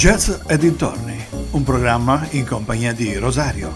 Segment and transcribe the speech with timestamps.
[0.00, 1.14] Jazz e dintorni,
[1.50, 3.70] un programma in compagnia di Rosario.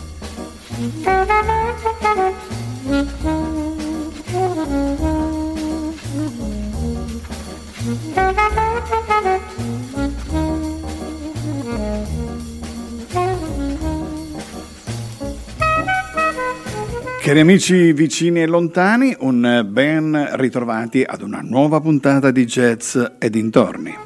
[17.20, 23.28] Cari amici vicini e lontani, un ben ritrovati ad una nuova puntata di Jazz e
[23.28, 24.03] dintorni.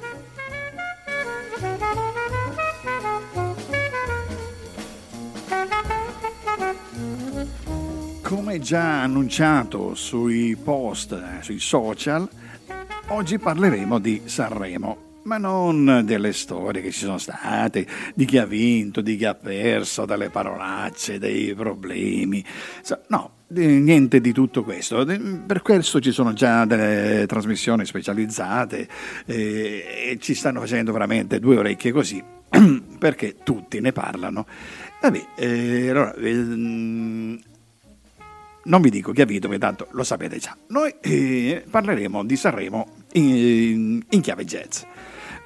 [8.68, 12.28] Già annunciato sui post, eh, sui social,
[13.06, 18.44] oggi parleremo di Sanremo ma non delle storie che ci sono state, di chi ha
[18.44, 22.44] vinto, di chi ha perso, delle parolacce, dei problemi.
[23.08, 25.02] No, niente di tutto questo.
[25.05, 28.86] Per questo ci sono già delle trasmissioni specializzate
[29.24, 32.22] e ci stanno facendo veramente due orecchie così,
[32.98, 34.47] perché tutti ne parlano.
[35.00, 37.38] Vabbè, eh, allora, eh,
[38.69, 40.56] non vi dico chi ha vinto, perché tanto lo sapete già.
[40.69, 44.83] Noi eh, parleremo di Sanremo in, in chiave jazz.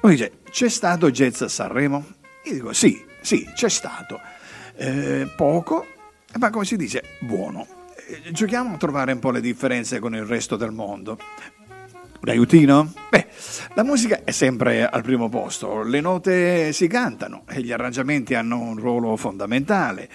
[0.01, 2.05] Uno dice, c'è stato jazz a Sanremo?
[2.45, 4.19] Io dico, sì, sì, c'è stato.
[4.75, 5.85] Eh, poco,
[6.37, 7.65] ma come si dice, buono.
[8.07, 11.17] Eh, giochiamo a trovare un po' le differenze con il resto del mondo.
[12.23, 12.93] Un aiutino?
[13.09, 13.27] Beh,
[13.73, 18.61] la musica è sempre al primo posto, le note si cantano e gli arrangiamenti hanno
[18.61, 20.09] un ruolo fondamentale.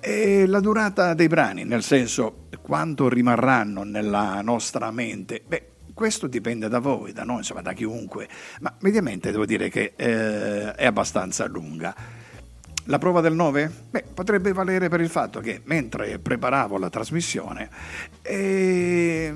[0.00, 6.68] E la durata dei brani, nel senso quanto rimarranno nella nostra mente, beh, questo dipende
[6.68, 8.26] da voi, da noi, insomma da chiunque,
[8.60, 11.94] ma mediamente devo dire che eh, è abbastanza lunga.
[12.86, 13.70] La prova del 9?
[13.90, 17.68] Beh, potrebbe valere per il fatto che mentre preparavo la trasmissione,
[18.22, 19.32] eh,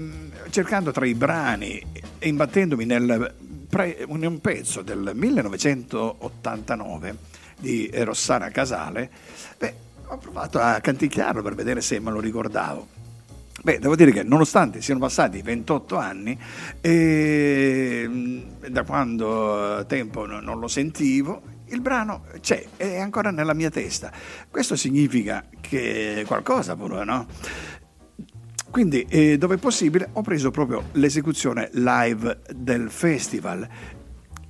[0.51, 1.80] cercando tra i brani
[2.20, 3.34] imbattendomi nel
[3.69, 7.17] pre, in un pezzo del 1989
[7.58, 9.11] di Rossana Casale,
[9.58, 9.75] beh,
[10.08, 12.95] ho provato a canticchiarlo per vedere se me lo ricordavo.
[13.63, 16.39] Beh, devo dire che nonostante siano passati 28 anni,
[16.80, 18.08] eh,
[18.68, 24.12] da quando tempo non lo sentivo, il brano c'è, è ancora nella mia testa.
[24.48, 27.27] Questo significa che qualcosa pure, no?
[28.77, 33.67] Quindi, eh, dove possibile, ho preso proprio l'esecuzione live del festival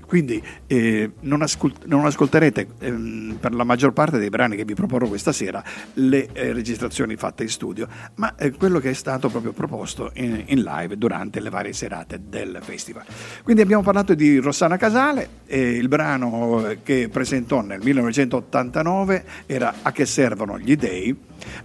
[0.06, 4.74] quindi eh, non, ascolt- non, ascolterete ehm, per la maggior parte dei brani che vi
[4.74, 5.62] proporrò questa sera
[5.94, 10.44] le eh, registrazioni fatte in studio, ma eh, quello che è stato proprio proposto in,
[10.46, 13.04] in, live durante le varie serate del festival.
[13.42, 20.06] Quindi abbiamo parlato di Rossana Casale, il brano che presentò nel 1989 era A che
[20.06, 21.16] servono gli dei,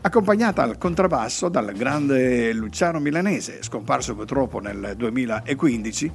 [0.02, 6.12] accompagnata al contrabbasso dal grande Luciano Milanese, scomparso purtroppo nel 2015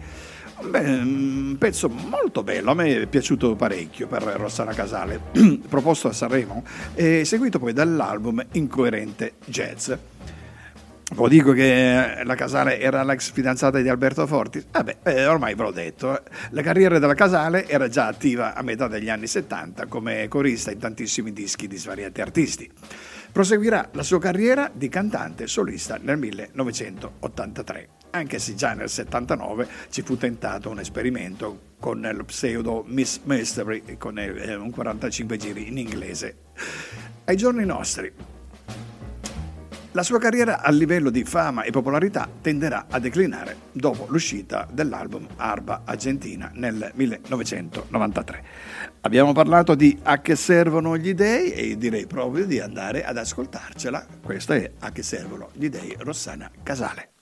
[0.59, 5.21] Beh, un pezzo molto bello, a me è piaciuto parecchio per Rossana Casale,
[5.69, 9.93] proposto a Sanremo e seguito poi dall'album Incoerente Jazz.
[11.15, 14.65] Poi dico che la Casale era l'ex fidanzata di Alberto Forti.
[14.71, 16.19] Vabbè, eh, ormai ve l'ho detto.
[16.19, 16.23] Eh.
[16.51, 20.79] La carriera della Casale era già attiva a metà degli anni 70 come corista in
[20.79, 22.69] tantissimi dischi di svariati artisti.
[23.31, 30.03] Proseguirà la sua carriera di cantante solista nel 1983 anche se già nel 79 ci
[30.03, 35.79] fu tentato un esperimento con lo pseudo Miss Mystery con eh, un 45 giri in
[35.79, 36.37] inglese.
[37.25, 38.13] Ai giorni nostri,
[39.93, 45.27] la sua carriera a livello di fama e popolarità tenderà a declinare dopo l'uscita dell'album
[45.37, 48.45] Arba Argentina nel 1993.
[49.01, 54.07] Abbiamo parlato di A che servono gli dei e direi proprio di andare ad ascoltarcela.
[54.23, 57.16] Questa è A che servono gli dei Rossana Casale.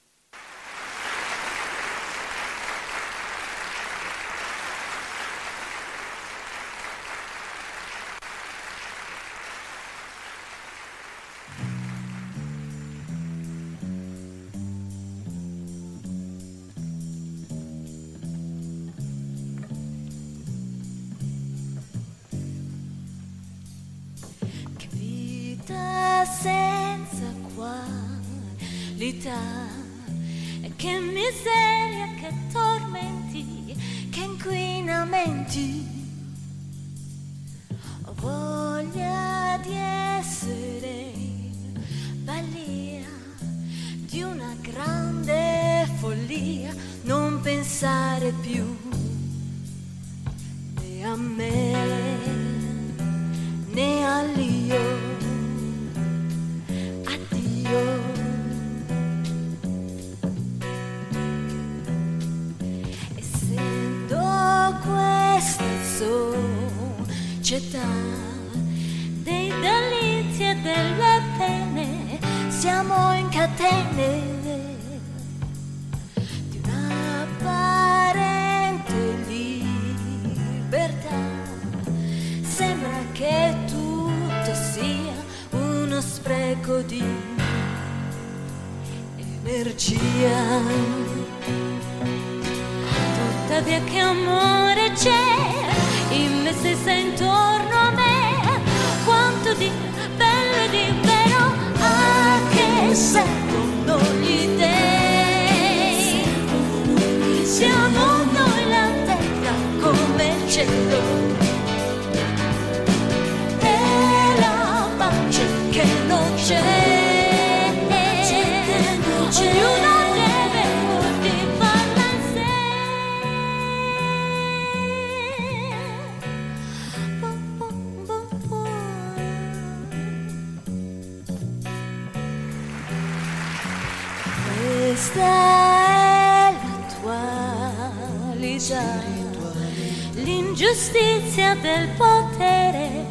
[140.84, 143.06] L'ingiustizia del potere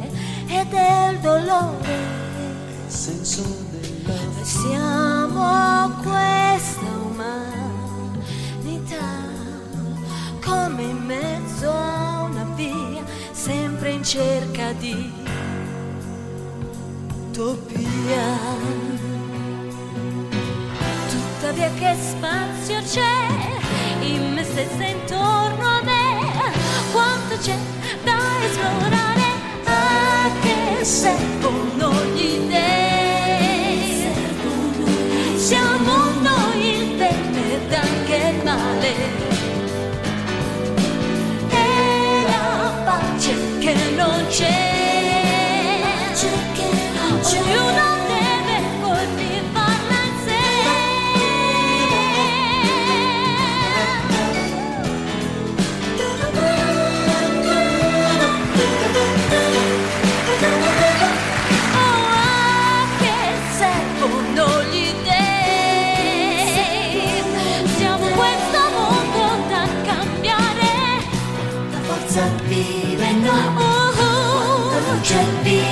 [0.48, 2.22] e del dolore.
[4.42, 7.42] Siamo questa umanità,
[10.44, 15.12] come in mezzo a una via, sempre in cerca di
[17.30, 18.52] utopia.
[21.10, 23.28] Tuttavia che spazio c'è
[24.02, 26.03] in me stessa intorno a me,
[27.44, 27.57] c'è
[28.06, 29.28] da esplorare,
[29.66, 34.07] a che servono gli dei.
[35.36, 38.95] Siamo noi il bene ed anche il male.
[41.50, 44.73] E la pace che non c'è.
[75.15, 75.62] Oh, la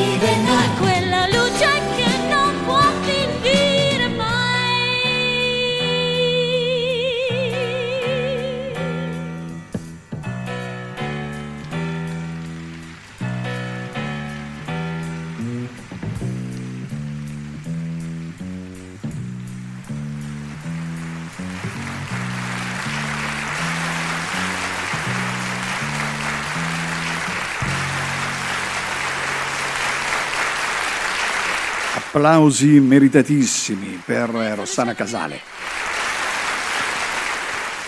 [32.22, 35.40] Applausi meritatissimi per Rossana Casale.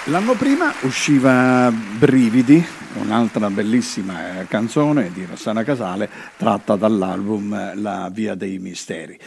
[0.05, 2.65] L'anno prima usciva Brividi,
[2.95, 9.19] un'altra bellissima eh, canzone di Rossana Casale tratta dall'album eh, La Via dei Misteri.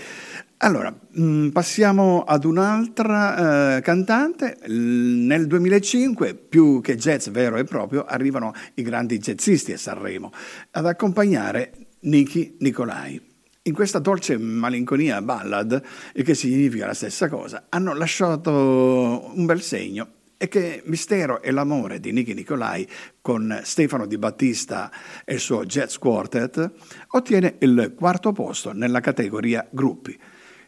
[0.56, 4.59] Allora, mh, passiamo ad un'altra eh, cantante.
[4.67, 10.33] Nel 2005, più che jazz vero e proprio, arrivano i grandi jazzisti a Sanremo
[10.73, 13.25] ad accompagnare Niki Nicolai.
[13.66, 15.82] In questa dolce malinconia ballad,
[16.12, 21.99] che significa la stessa cosa, hanno lasciato un bel segno e che Mistero e l'amore
[21.99, 22.88] di Niki Nicolai
[23.20, 24.88] con Stefano Di Battista
[25.25, 26.70] e il suo Jazz Quartet
[27.08, 30.16] ottiene il quarto posto nella categoria gruppi.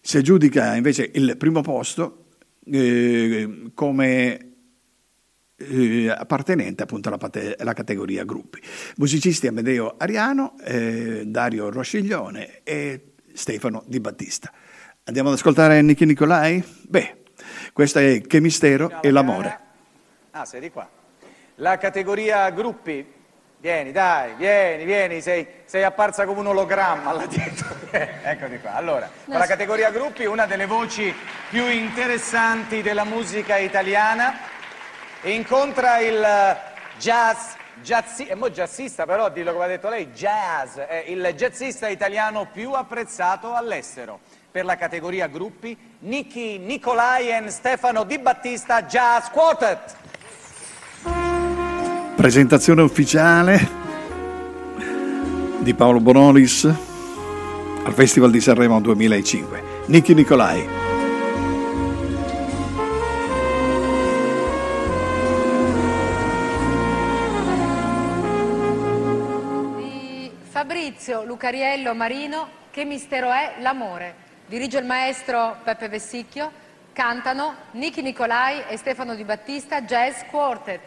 [0.01, 2.25] Si aggiudica invece il primo posto
[2.65, 4.48] eh, come
[5.59, 8.61] eh, appartenente appunto alla, pate- alla categoria gruppi.
[8.97, 14.51] Musicisti Amedeo Ariano, eh, Dario Rosciglione e Stefano Di Battista.
[15.05, 16.63] Andiamo ad ascoltare Niki Nicolai?
[16.83, 17.23] Beh,
[17.73, 19.59] questo è Che mistero e l'amore.
[20.33, 20.89] Ah, sei di qua.
[21.57, 23.17] La categoria gruppi.
[23.61, 27.67] Vieni, dai, vieni, vieni, sei, sei apparsa come un ologramma là dietro.
[27.91, 28.75] Eccoti qua.
[28.75, 31.13] Allora, la categoria gruppi, una delle voci
[31.51, 34.33] più interessanti della musica italiana,
[35.23, 36.25] incontra il
[36.99, 41.89] jazz, jazzi, è mo jazzista però, dillo come ha detto lei, jazz, è il jazzista
[41.89, 44.21] italiano più apprezzato all'estero.
[44.51, 49.97] Per la categoria gruppi, Niki Nicolai e Stefano Di Battista Jazz Quartet.
[52.17, 53.69] Presentazione ufficiale
[55.59, 59.63] di Paolo Bonolis al Festival di Sanremo 2005.
[59.87, 60.88] Niki Nicolai.
[71.39, 74.27] Maurizio Lucariello Marino, Che mistero è l'amore?
[74.47, 76.51] Dirige il maestro Peppe Vessicchio,
[76.93, 80.81] cantano Niki Nicolai e Stefano Di Battista Jazz Quartet.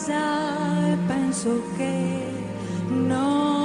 [0.00, 2.24] Casa penso che
[2.88, 3.59] non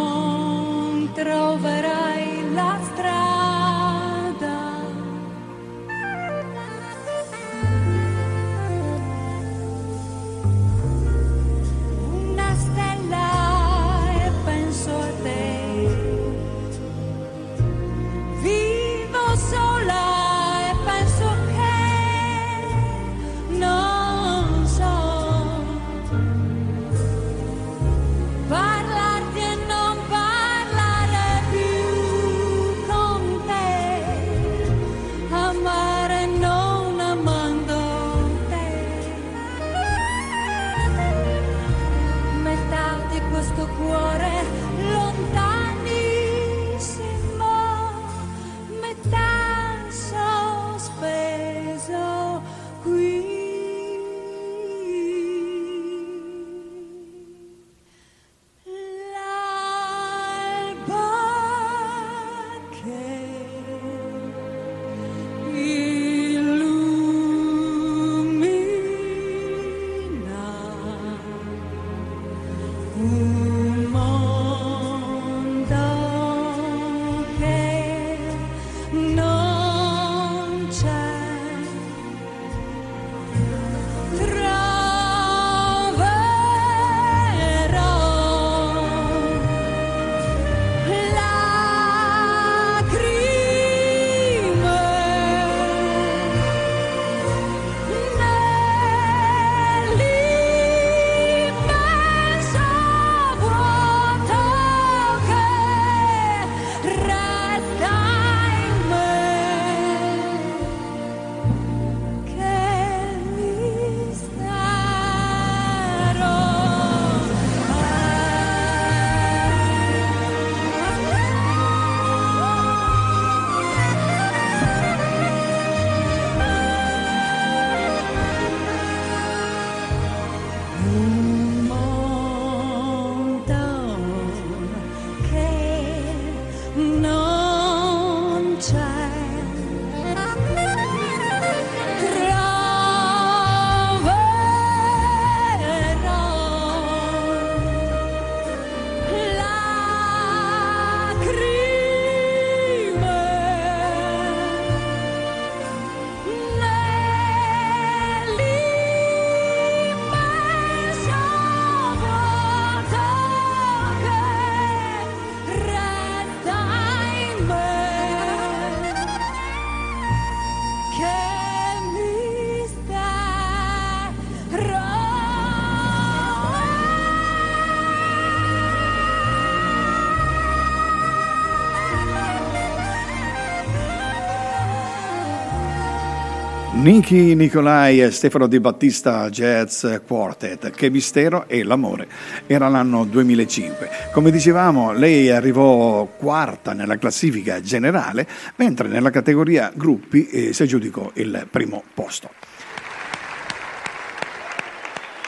[186.85, 192.07] Niki Nicolai e Stefano Di Battista Jazz Quartet, Che mistero e l'amore.
[192.45, 193.89] Era l'anno 2005.
[194.11, 198.27] Come dicevamo, lei arrivò quarta nella classifica generale,
[198.57, 202.29] mentre nella categoria gruppi eh, si aggiudicò il primo posto.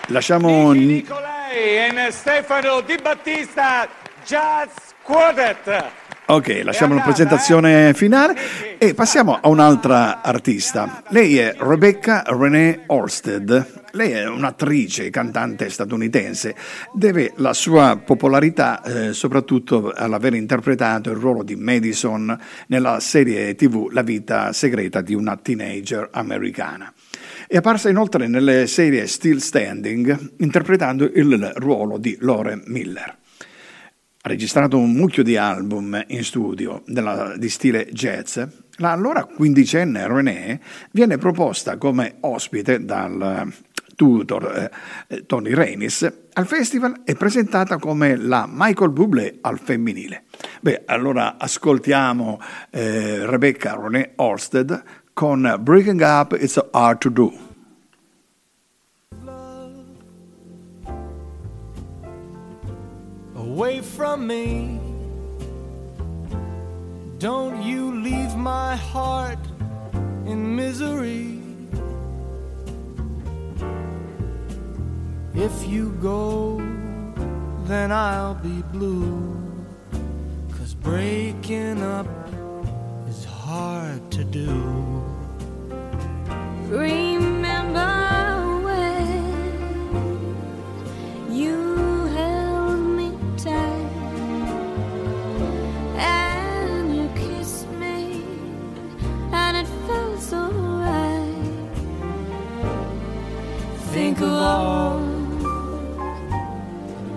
[0.10, 3.90] Lasciamo Niki Nicolai e Stefano Di Battista
[4.24, 6.07] Jazz Quartet.
[6.30, 8.36] Ok, lasciamo la presentazione finale
[8.78, 11.02] e passiamo a un'altra artista.
[11.12, 13.86] Lei è Rebecca Renee Orsted.
[13.92, 16.54] Lei è un'attrice e cantante statunitense.
[16.92, 23.88] Deve la sua popolarità eh, soprattutto all'aver interpretato il ruolo di Madison nella serie TV
[23.94, 26.92] La vita segreta di una teenager americana.
[27.48, 33.16] È apparsa inoltre nelle serie Still Standing interpretando il ruolo di Lore Miller.
[34.28, 38.38] Ha registrato un mucchio di album in studio della- di stile jazz.
[38.80, 40.60] La allora quindicenne Renee
[40.92, 43.50] viene proposta come ospite dal
[43.96, 44.70] tutor
[45.08, 50.26] eh, Tony Reynis al festival è presentata come la Michael Bublé al femminile.
[50.60, 52.42] Beh, allora ascoltiamo
[52.72, 57.47] eh, Rebecca Renee Orsted con Breaking Up It's Hard to Do.
[63.58, 64.80] Away from me.
[67.18, 69.40] Don't you leave my heart
[70.28, 71.40] in misery.
[75.34, 76.62] If you go,
[77.66, 79.36] then I'll be blue.
[80.56, 82.06] Cause breaking up
[83.10, 84.54] is hard to do.
[86.70, 87.96] Remember
[88.68, 89.26] when
[91.32, 91.67] you
[104.18, 104.98] Think of all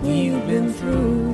[0.03, 1.33] we've been through.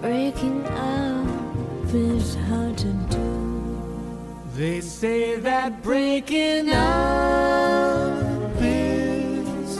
[0.00, 4.42] Breaking up is hard to do.
[4.56, 9.78] They say that breaking up is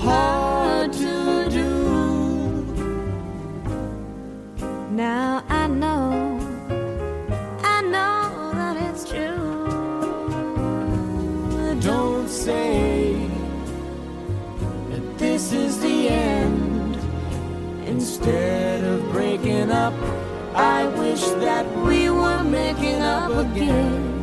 [0.00, 1.74] hard to do.
[4.92, 5.44] Now
[18.26, 19.94] Instead of breaking up,
[20.52, 24.20] I wish that we were making up again.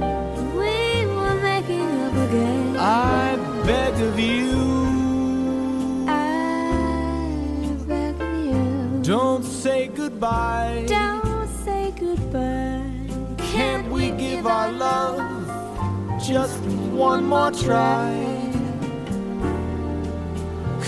[0.58, 2.76] We were making up again.
[2.78, 9.02] I beg of you, I beg of you.
[9.04, 10.84] don't say goodbye.
[10.86, 12.84] Don't say goodbye.
[13.38, 15.22] Can't we give our love
[16.22, 16.60] just
[16.92, 18.12] one more try?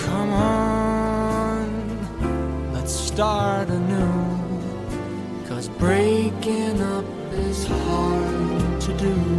[0.04, 0.75] Come on,
[3.16, 5.48] start anew.
[5.48, 9.35] Cause breaking up is hard to do.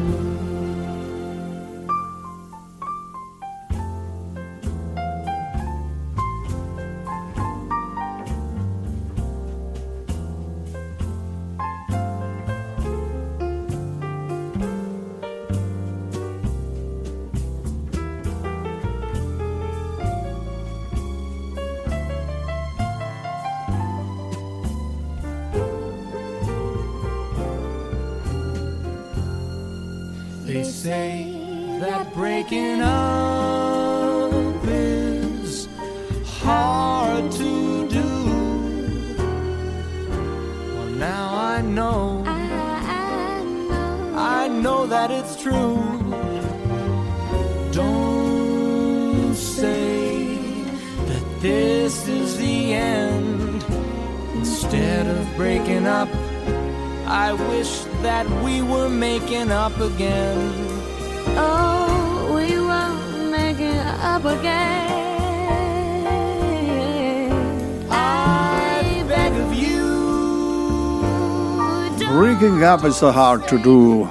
[72.77, 74.07] Up is so hard to do.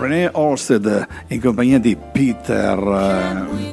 [0.00, 3.72] René Olsted in compagnia di Peter, love.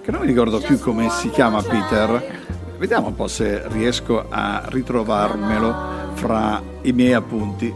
[0.00, 2.40] che non mi ricordo più come si chiama Peter.
[2.78, 7.74] Vediamo un po' se riesco a ritrovarmelo fra i miei appunti.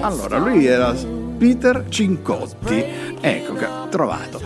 [0.00, 0.94] Allora, lui era
[1.36, 2.82] Peter Cincotti.
[3.20, 4.40] Ecco, trovato.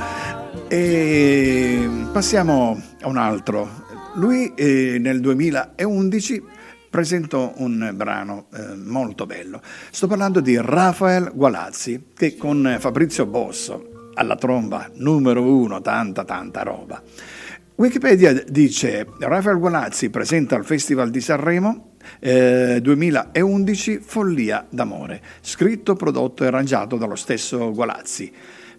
[0.67, 3.71] E passiamo a un altro.
[4.15, 6.43] Lui eh, nel 2011
[6.95, 9.61] presentò un brano eh, molto bello.
[9.91, 16.63] Sto parlando di Rafael Gualazzi che con Fabrizio Bosso alla tromba numero uno, tanta tanta
[16.63, 17.03] roba.
[17.75, 26.45] Wikipedia dice Rafael Gualazzi presenta al Festival di Sanremo eh, 2011 Follia d'amore, scritto, prodotto
[26.45, 28.33] e arrangiato dallo stesso Gualazzi.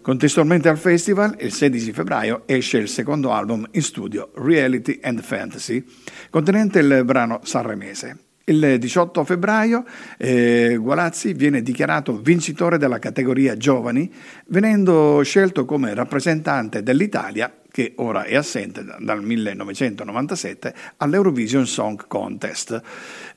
[0.06, 5.84] Contestualmente al festival, il 16 febbraio esce il secondo album in studio, Reality and Fantasy,
[6.30, 8.16] contenente il brano sanremese.
[8.44, 9.84] Il 18 febbraio
[10.16, 14.08] eh, Gualazzi viene dichiarato vincitore della categoria giovani,
[14.46, 22.80] venendo scelto come rappresentante dell'Italia, che ora è assente da- dal 1997, all'Eurovision Song Contest.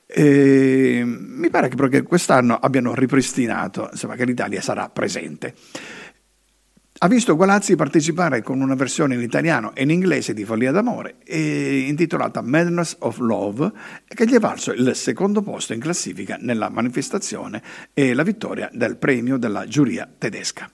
[0.06, 5.52] E mi pare che quest'anno abbiano ripristinato insomma, che l'Italia sarà presente.
[7.02, 11.16] Ha visto Gualazzi partecipare con una versione in italiano e in inglese di Follia d'amore,
[11.24, 13.72] intitolata Madness of Love,
[14.06, 17.62] che gli è valso il secondo posto in classifica nella manifestazione
[17.94, 20.70] e la vittoria del premio della giuria tedesca.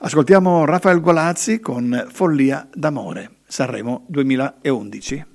[0.00, 5.31] Ascoltiamo Rafael Gualazzi con Follia d'amore, Sanremo 2011.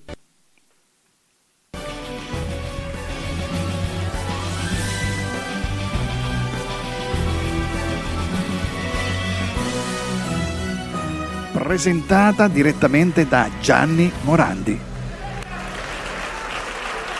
[11.68, 14.80] Presentata direttamente da Gianni Morandi.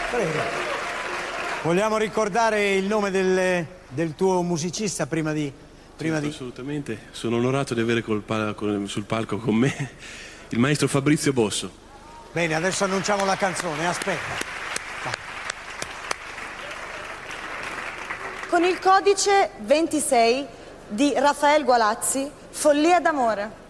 [0.10, 0.40] Prego.
[1.64, 5.52] Vogliamo ricordare il nome del, del tuo musicista prima di...
[5.98, 6.30] Prima di...
[6.30, 8.56] Assolutamente, sono onorato di avere col pal-
[8.86, 9.90] sul palco con me
[10.48, 11.70] il maestro Fabrizio Bosso.
[12.32, 14.46] Bene, adesso annunciamo la canzone, aspetta.
[18.48, 20.46] Con il codice 26
[20.88, 23.66] di Raffaele Gualazzi, Follia d'amore.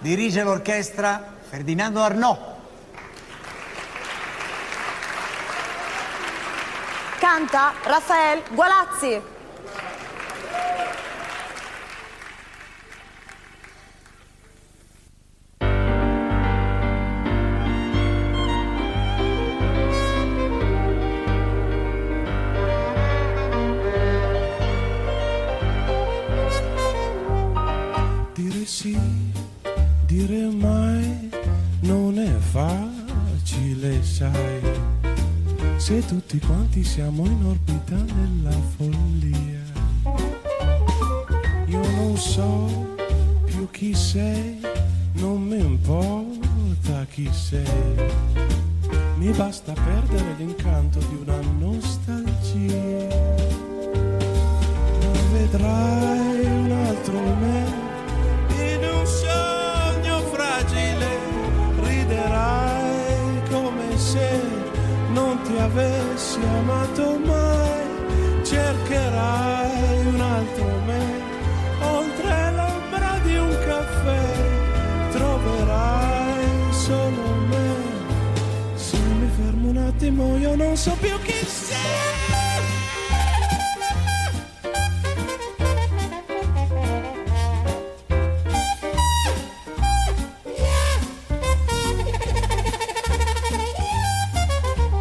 [0.00, 2.38] Dirige l'orchestra Ferdinando Arnaud.
[7.18, 9.20] Canta Raffaele Gualazzi.
[36.08, 39.60] Tutti quanti siamo in orbita della follia.
[41.66, 42.96] Io non so
[43.44, 44.58] più chi sei,
[45.12, 48.10] non mi importa chi sei.
[49.16, 49.97] Mi basta perdere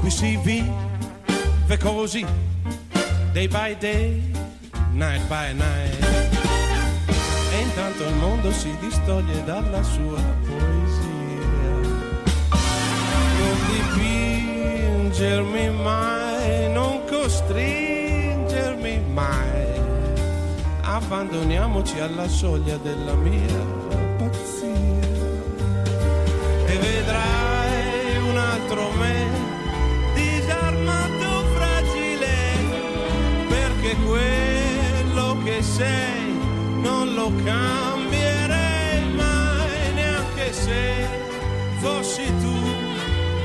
[0.08, 2.26] Qui si vive così,
[3.34, 4.24] day by day,
[4.94, 6.00] night by night.
[7.52, 11.46] E intanto il mondo si distoglie dalla sua poesia.
[13.38, 19.82] Non dipingermi mai, non costringermi mai.
[20.84, 23.60] Abbandoniamoci alla soglia della mia
[24.20, 24.70] pazzia
[26.66, 29.37] e vedrai un altro me
[34.06, 36.36] quello che sei
[36.82, 41.08] non lo cambierei mai neanche se
[41.80, 42.56] fossi tu.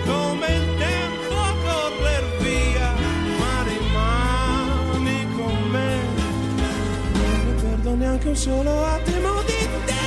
[0.05, 2.93] Come il tempo a correr via
[3.39, 5.91] ma rimani con me.
[7.97, 10.02] Neanche un solo attimo di te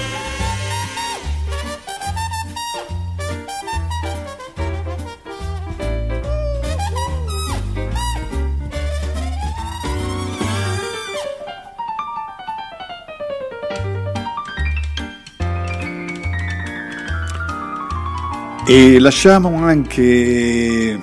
[18.68, 21.00] E lasciamo anche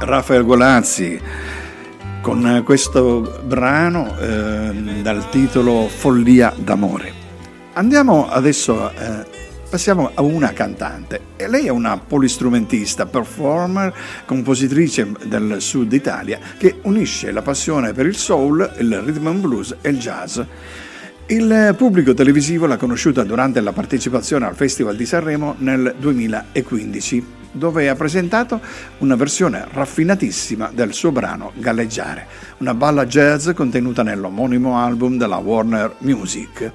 [0.00, 1.18] Rafael Golazzi
[2.20, 7.14] con questo brano eh, dal titolo Follia d'amore.
[7.72, 9.24] Andiamo adesso, eh,
[9.70, 11.20] passiamo a una cantante.
[11.36, 13.94] E lei è una polistrumentista, performer,
[14.26, 19.74] compositrice del sud Italia che unisce la passione per il soul, il rhythm and blues
[19.80, 20.38] e il jazz.
[21.32, 27.88] Il pubblico televisivo l'ha conosciuta durante la partecipazione al Festival di Sanremo nel 2015, dove
[27.88, 28.60] ha presentato
[28.98, 32.26] una versione raffinatissima del suo brano Galleggiare,
[32.58, 36.70] una balla jazz contenuta nell'omonimo album della Warner Music.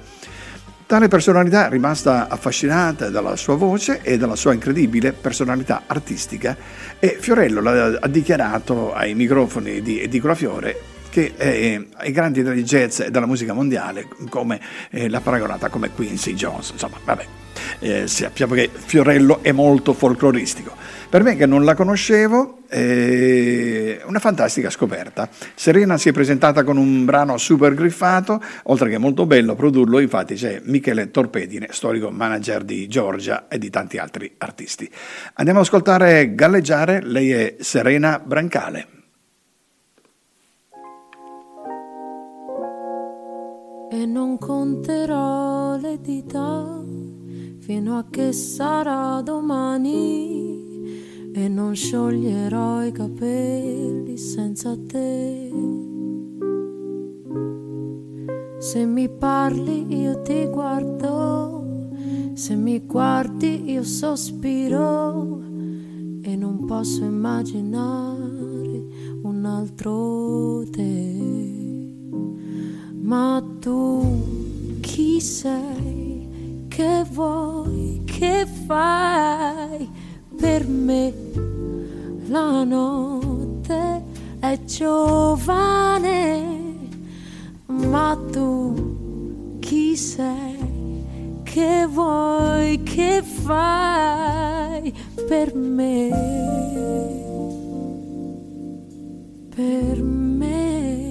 [0.86, 6.56] Tale personalità è rimasta affascinata dalla sua voce e dalla sua incredibile personalità artistica
[6.98, 10.87] e Fiorello l'ha- ha dichiarato ai microfoni di Edicola Fiore
[11.18, 15.90] che eh, ai grandi del jazz e della musica mondiale come eh, l'ha paragonata come
[15.90, 17.26] Quincy Jones insomma vabbè.
[17.80, 20.72] Eh, sappiamo che Fiorello è molto folcloristico.
[21.08, 25.28] Per me che non la conoscevo è una fantastica scoperta.
[25.54, 30.34] Serena si è presentata con un brano super griffato oltre che molto bello produrlo infatti
[30.34, 34.88] c'è Michele Torpedine storico manager di Giorgia e di tanti altri artisti.
[35.34, 38.97] Andiamo ad ascoltare Galleggiare lei è Serena Brancale
[43.90, 46.84] e non conterò le dita
[47.58, 55.50] fino a che sarà domani e non scioglierò i capelli senza te.
[58.58, 61.56] Se mi parli io ti guardo,
[62.34, 65.40] Se mi guardi io sospiro
[66.22, 68.84] e non posso immaginare
[69.22, 71.57] un altro te.
[73.08, 76.66] Ma tu chi sei?
[76.68, 78.02] Che vuoi?
[78.04, 79.88] Che fai
[80.36, 81.14] per me?
[82.26, 84.02] La notte
[84.40, 86.42] è giovane,
[87.64, 91.02] ma tu chi sei?
[91.44, 92.82] Che vuoi?
[92.82, 94.92] Che fai
[95.26, 96.10] per me?
[99.56, 101.07] Per me.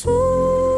[0.00, 0.69] Su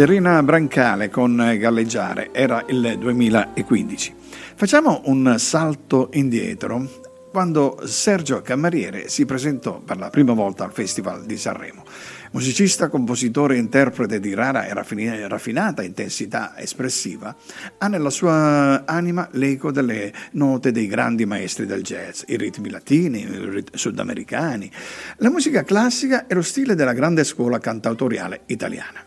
[0.00, 4.14] Serena Brancale con Galleggiare era il 2015.
[4.54, 6.88] Facciamo un salto indietro
[7.30, 11.84] quando Sergio Camariere si presentò per la prima volta al Festival di Sanremo.
[12.30, 17.36] Musicista, compositore e interprete di rara e raffinata intensità espressiva,
[17.76, 23.20] ha nella sua anima l'eco delle note dei grandi maestri del jazz, i ritmi latini,
[23.20, 24.72] i rit- sudamericani,
[25.18, 29.04] la musica classica e lo stile della grande scuola cantautoriale italiana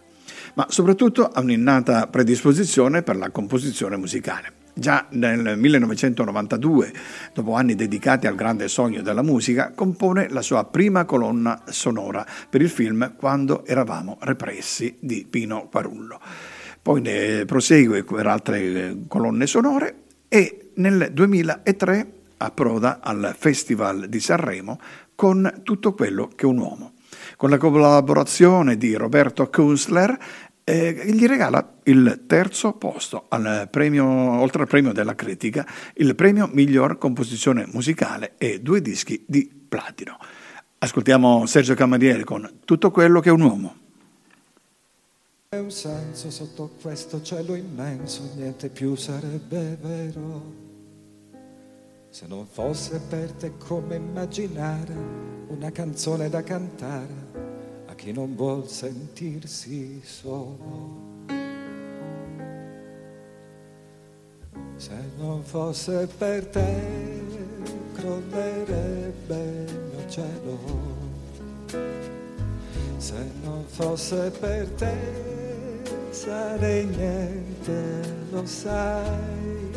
[0.56, 4.62] ma soprattutto ha un'innata predisposizione per la composizione musicale.
[4.76, 6.94] Già nel 1992,
[7.32, 12.62] dopo anni dedicati al grande sogno della musica, compone la sua prima colonna sonora per
[12.62, 16.20] il film Quando eravamo repressi di Pino Quarullo.
[16.82, 19.96] Poi ne prosegue per altre eh, colonne sonore
[20.28, 24.80] e nel 2003 approda al Festival di Sanremo
[25.14, 26.94] con Tutto quello che un uomo
[27.38, 30.18] con la collaborazione di Roberto Kunstler,
[30.64, 36.50] eh, gli regala il terzo posto al premio, oltre al premio della critica, il premio
[36.52, 40.18] miglior composizione musicale e due dischi di platino.
[40.80, 43.76] Ascoltiamo Sergio Camariere con Tutto quello che è un uomo.
[45.50, 50.62] C'è un senso sotto questo cielo immenso, niente più sarebbe vero.
[52.10, 54.96] Se non fosse per te come immaginare
[55.48, 57.63] una canzone da cantare
[57.94, 61.12] a chi non vuol sentirsi solo.
[64.78, 67.22] Se non fosse per te
[67.94, 70.58] crollerebbe il mio cielo.
[72.98, 74.96] Se non fosse per te
[76.10, 78.02] sarei niente,
[78.32, 79.72] lo sai.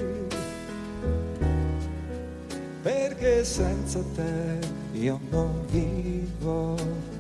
[2.83, 4.59] Perché senza te
[4.93, 7.16] io non vivo.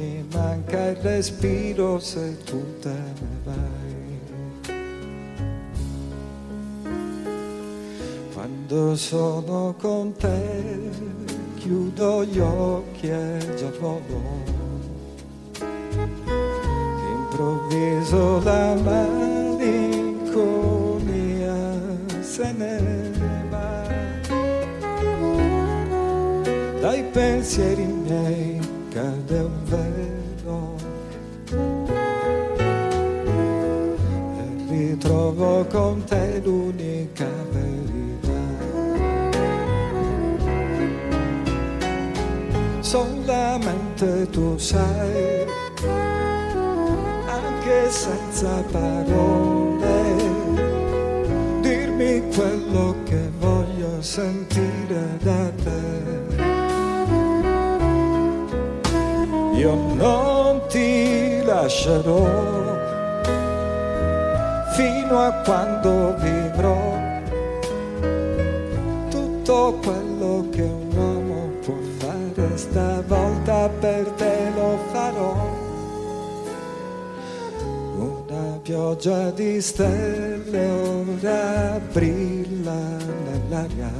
[0.00, 3.58] Mi manca il respiro se tu te ne vai.
[8.32, 10.90] Quando sono con te
[11.56, 14.48] chiudo gli occhi e già volo.
[17.16, 19.68] Improvviso la malinconia
[22.20, 23.10] se ne
[23.50, 23.88] va.
[26.80, 28.59] Dai pensieri miei
[44.00, 45.44] che tu sai,
[47.26, 50.14] anche senza parole,
[51.60, 55.82] dirmi quello che voglio sentire da te.
[59.58, 62.24] Io non ti lascerò
[64.76, 66.98] fino a quando vivrò
[69.10, 75.34] tutto quello che un uomo può fare stavolta per te lo farò.
[77.96, 82.80] Una pioggia di stelle ora brilla
[83.24, 83.92] nell'aria.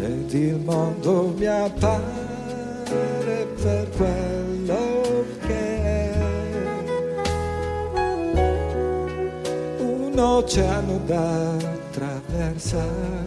[0.00, 2.04] Ed il mondo mi appare
[3.60, 6.12] per quello che è.
[9.80, 13.25] Un oceano da attraversare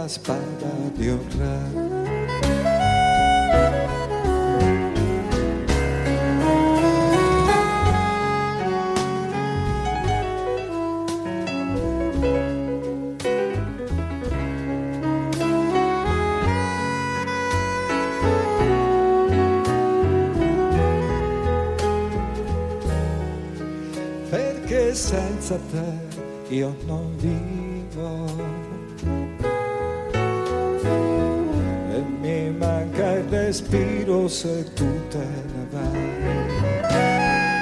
[0.00, 1.88] la spada di un re.
[24.92, 28.49] Senza te io non vivo
[33.70, 36.18] respiro se tu te ne vai.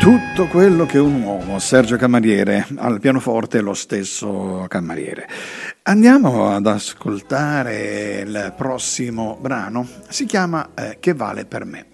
[0.00, 5.28] Tutto quello che un uomo, Sergio Camariere, al pianoforte lo stesso Camariere.
[5.82, 11.86] Andiamo ad ascoltare il prossimo brano, si chiama eh, Che vale per me.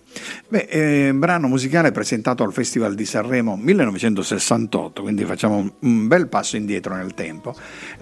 [0.46, 6.06] Beh, è un brano musicale presentato al Festival di Sanremo 1968, quindi facciamo un, un
[6.06, 7.52] bel passo indietro nel tempo,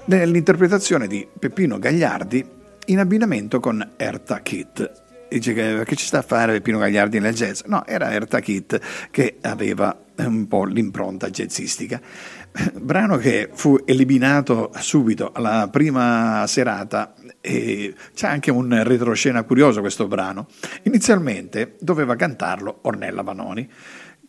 [0.06, 2.44] nell'interpretazione di Peppino Gagliardi
[2.86, 5.02] in abbinamento con Erta Kitt.
[5.32, 7.62] Dice che, che ci sta a fare Peppino Gagliardi nel jazz?
[7.62, 8.78] No, era Erta Kitt
[9.10, 12.00] che aveva un po' l'impronta jazzistica.
[12.74, 20.06] Brano che fu eliminato subito alla prima serata e c'è anche un retroscena curioso questo
[20.06, 20.48] brano.
[20.82, 23.68] Inizialmente doveva cantarlo Ornella Vanoni,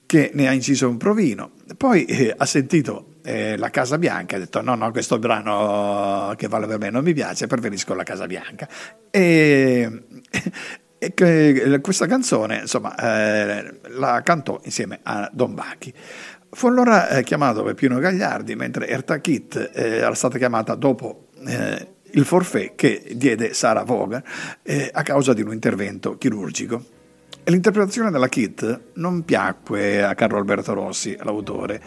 [0.05, 4.39] che ne ha inciso un provino, poi eh, ha sentito eh, la Casa Bianca ha
[4.39, 8.27] detto no, no, questo brano che vale per me non mi piace, preferisco la Casa
[8.27, 8.67] Bianca.
[9.09, 10.03] E,
[11.03, 15.93] e che- questa canzone, insomma, eh, la cantò insieme a Don Bacchi.
[16.49, 21.87] Fu allora eh, chiamato Peppino Gagliardi, mentre Erta Kitt eh, era stata chiamata dopo eh,
[22.11, 24.21] il forfait che diede Sara Vaughan
[24.61, 26.83] eh, a causa di un intervento chirurgico.
[27.45, 31.81] L'interpretazione della Kit non piacque a Carlo Alberto Rossi, l'autore,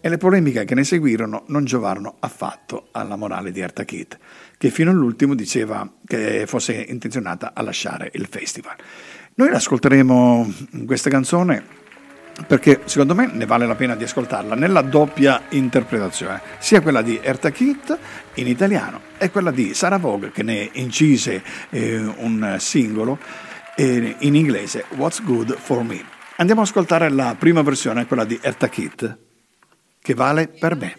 [0.00, 4.16] e le polemiche che ne seguirono non giovarono affatto alla morale di Erta Kitt,
[4.56, 8.74] che fino all'ultimo diceva che fosse intenzionata a lasciare il festival.
[9.34, 10.52] Noi l'ascolteremo
[10.86, 11.80] questa canzone
[12.46, 17.20] perché secondo me ne vale la pena di ascoltarla nella doppia interpretazione, sia quella di
[17.22, 17.98] Erta Kitt
[18.34, 23.18] in italiano e quella di Sarah Vogue che ne incise eh, un singolo
[23.76, 26.04] in inglese, What's Good for Me.
[26.36, 29.18] Andiamo ad ascoltare la prima versione, quella di Erta Kitt,
[30.00, 30.98] che vale per me.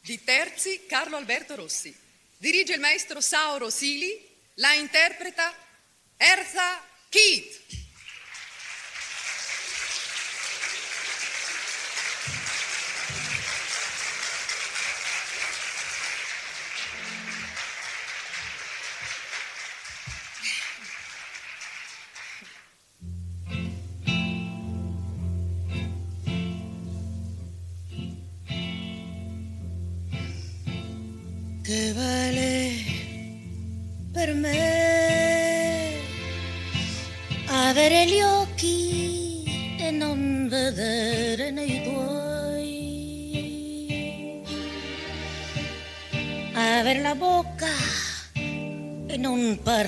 [0.00, 1.94] Di Terzi Carlo Alberto Rossi.
[2.38, 4.10] Dirige il maestro Sauro Sili,
[4.54, 5.52] la interpreta
[6.16, 7.88] Erza Kitt.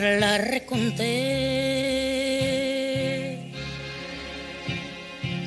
[0.03, 1.13] Parlare con te.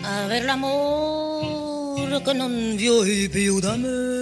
[0.02, 4.14] Avere l'amore che non vuoi più da me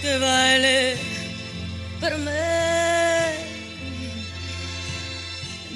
[0.00, 0.98] che vale
[2.00, 3.34] per me.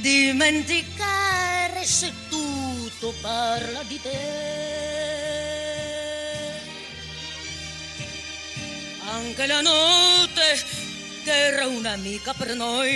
[0.00, 4.69] Dimenticare se tutto parla di te
[9.20, 10.64] anche la notte
[11.24, 12.88] che era un'amica per noi.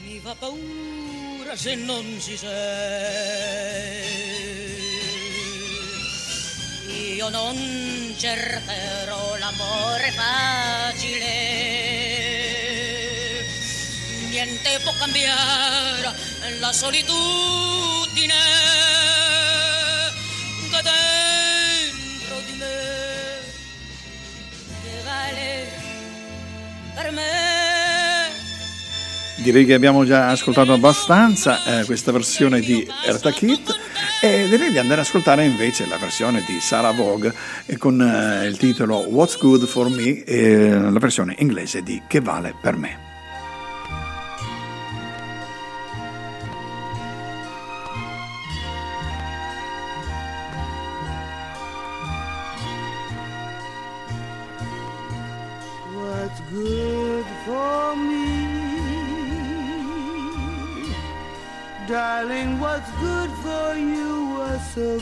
[0.00, 2.48] Mi fa paura se non si sa.
[7.14, 11.26] Io non cercherò l'amore facile,
[14.30, 16.12] niente può cambiare
[16.58, 18.69] la solitudine
[29.42, 33.74] Direi che abbiamo già ascoltato abbastanza eh, questa versione di Erta Kit
[34.20, 37.32] e direi di andare ad ascoltare invece la versione di Sarah Vogue
[37.64, 42.20] eh, con eh, il titolo What's Good for Me e la versione inglese di Che
[42.20, 43.09] vale per me.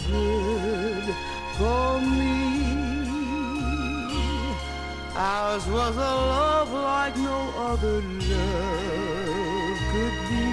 [0.06, 1.14] Good
[1.58, 2.28] for me.
[5.16, 8.00] Ours was a love like no other
[8.32, 10.48] love could be.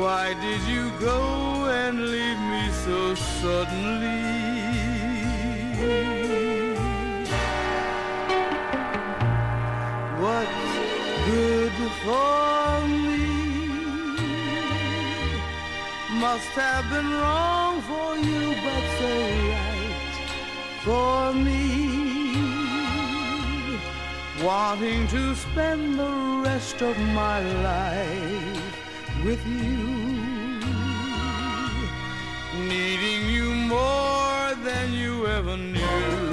[0.00, 1.20] Why did you go
[1.66, 4.26] and leave me so suddenly?
[10.20, 10.48] What
[11.26, 12.65] good for
[16.20, 19.12] must have been wrong for you, but so
[19.52, 19.76] right
[20.84, 21.62] for me.
[24.42, 28.76] Wanting to spend the rest of my life
[29.24, 29.76] with you,
[32.72, 36.25] needing you more than you ever knew.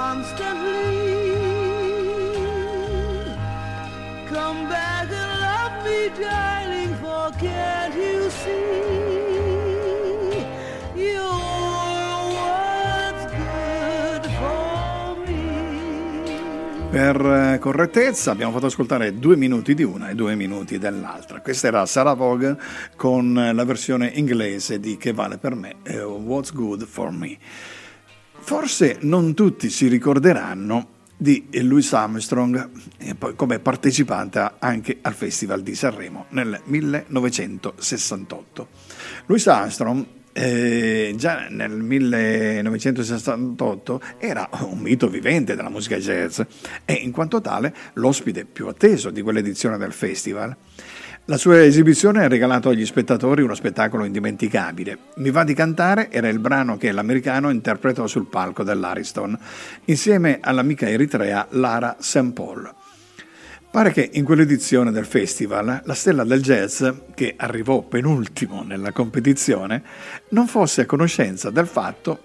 [0.00, 1.38] Constantly?
[4.28, 8.88] Come back and love me, darling, for can't you see?
[16.90, 21.40] Per eh, correttezza abbiamo fatto ascoltare due minuti di una e due minuti dell'altra.
[21.40, 22.58] Questa era Sarah Vaughan
[22.96, 27.38] con la versione inglese di Che vale per me, eh, What's Good for Me.
[28.40, 35.62] Forse non tutti si ricorderanno di Louis Armstrong e poi come partecipante anche al Festival
[35.62, 38.68] di Sanremo nel 1968.
[39.26, 46.40] Louis Armstrong eh, già nel 1968 era un mito vivente della musica jazz
[46.84, 50.56] e in quanto tale l'ospite più atteso di quell'edizione del festival.
[51.30, 54.98] La sua esibizione ha regalato agli spettatori uno spettacolo indimenticabile.
[55.18, 59.38] Mi va di cantare era il brano che l'americano interpretò sul palco dell'Ariston,
[59.84, 62.32] insieme all'amica eritrea Lara St.
[62.32, 62.74] Paul.
[63.70, 69.84] Pare che in quell'edizione del festival la stella del jazz, che arrivò penultimo nella competizione,
[70.30, 72.22] non fosse a conoscenza del fatto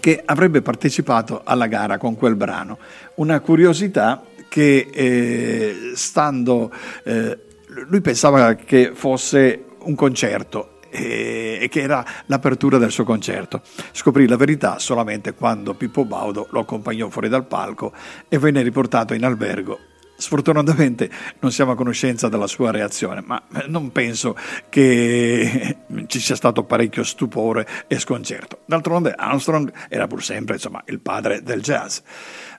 [0.00, 2.78] che avrebbe partecipato alla gara con quel brano.
[3.16, 6.72] Una curiosità che eh, stando...
[7.04, 7.50] Eh,
[7.86, 13.62] lui pensava che fosse un concerto e che era l'apertura del suo concerto.
[13.92, 17.92] Scoprì la verità solamente quando Pippo Baudo lo accompagnò fuori dal palco
[18.28, 19.78] e venne riportato in albergo.
[20.14, 21.10] Sfortunatamente
[21.40, 24.36] non siamo a conoscenza della sua reazione, ma non penso
[24.68, 28.58] che ci sia stato parecchio stupore e sconcerto.
[28.66, 31.98] D'altronde Armstrong era pur sempre insomma, il padre del jazz.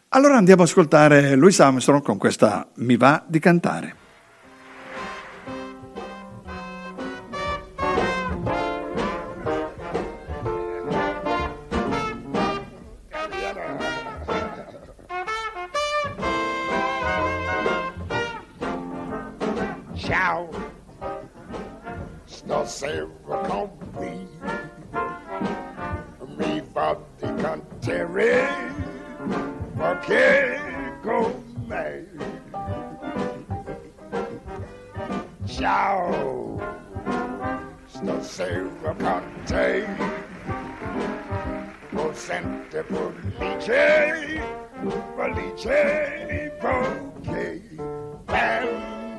[0.10, 4.02] Allora andiamo ad ascoltare Louis Armstrong con questa Mi va di cantare.
[22.74, 23.06] Stasera
[23.48, 24.28] con qui,
[26.38, 28.48] mi va di cantare,
[29.78, 30.60] perché
[31.04, 31.34] con
[31.68, 32.06] me.
[35.46, 36.60] Ciao,
[37.86, 39.86] stasera con te,
[41.92, 44.42] non sente felice,
[45.16, 47.62] felice perché
[48.26, 49.14] bambina.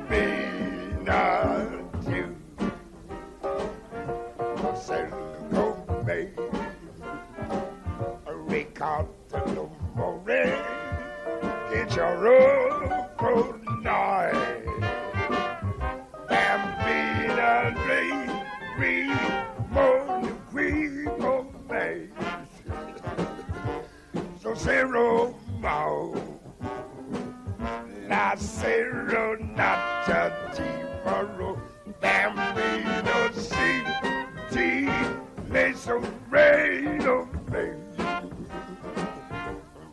[4.85, 5.07] se
[5.51, 6.29] con me
[8.47, 9.07] Ricardo
[9.55, 10.61] Lomore
[11.71, 12.15] Get your
[13.17, 14.65] for night
[16.29, 18.31] Bambina Lee
[20.51, 22.07] queen of may.
[24.39, 26.13] So zero more
[28.07, 30.69] La serenata di
[31.03, 31.57] Bambino
[31.99, 33.31] Bambino
[34.55, 34.89] sì, ti
[35.49, 37.77] le sorreno me.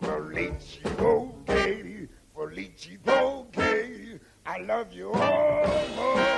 [0.01, 6.32] Felici bouquet, felici bouquet, I love you all.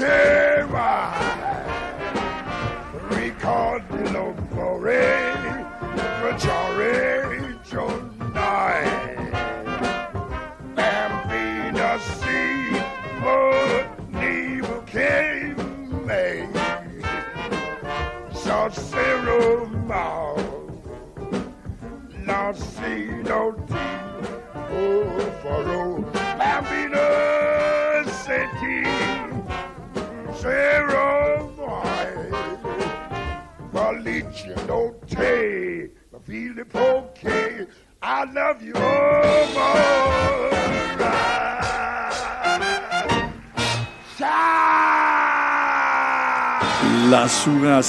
[0.00, 0.39] King!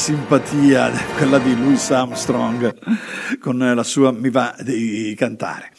[0.02, 5.70] Simpatia, quella di Louis Armstrong, con la sua mi va di cantare.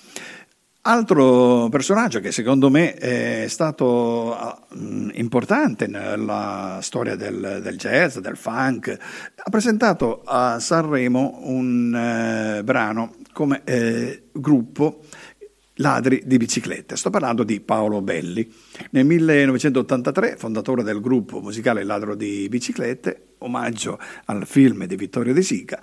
[0.82, 8.36] Altro personaggio che secondo me è stato mm, importante nella storia del, del jazz, del
[8.36, 8.96] funk,
[9.34, 15.00] ha presentato a Sanremo un eh, brano come eh, gruppo
[15.76, 16.94] Ladri di biciclette.
[16.94, 18.48] Sto parlando di Paolo Belli.
[18.90, 25.42] Nel 1983, fondatore del gruppo musicale Ladro di biciclette, omaggio al film di Vittorio De
[25.42, 25.80] Sica,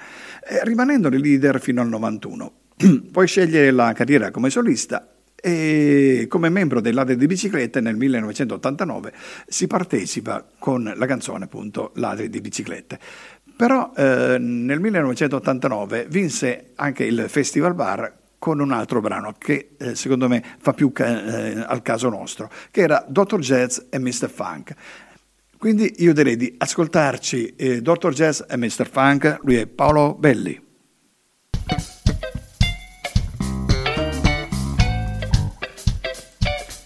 [0.47, 2.51] eh, rimanendo leader fino al 91.
[3.11, 9.13] Poi sceglie la carriera come solista e come membro dei Ladri di biciclette nel 1989
[9.47, 12.99] si partecipa con la canzone appunto Ladri di biciclette.
[13.55, 19.95] Però eh, nel 1989 vinse anche il Festival Bar con un altro brano che eh,
[19.95, 23.39] secondo me fa più ca- eh, al caso nostro, che era Dr.
[23.39, 24.29] Jazz e Mr.
[24.29, 24.73] Funk.
[25.59, 28.13] Quindi io direi di ascoltarci eh, Dr.
[28.13, 28.89] Jazz e Mr.
[28.89, 30.57] Funk, lui è Paolo Belli.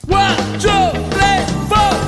[0.10, 2.00] One, two, three, four.